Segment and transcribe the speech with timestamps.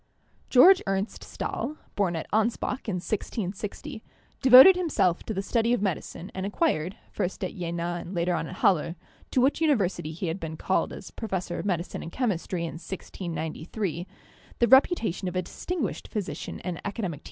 [0.49, 4.01] Georg Ernst Stahl, born at Anspach in 1660,
[4.41, 8.47] devoted himself to the study of medicine and acquired, first at Jena and later on
[8.47, 8.95] at Halle—
[9.29, 14.07] to which university he had been called as professor of medicine and chemistry in 1693—
[14.57, 17.19] the reputation of a distinguished physician and academic THE PHLOGISTIC